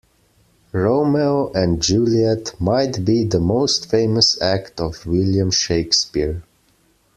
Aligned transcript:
Romeo 0.73 1.51
and 1.53 1.79
Juliet 1.79 2.59
might 2.59 3.05
be 3.05 3.23
the 3.23 3.39
most 3.39 3.87
famous 3.91 4.35
act 4.41 4.79
of 4.81 5.05
William 5.05 5.51
Shakespeare. 5.51 6.41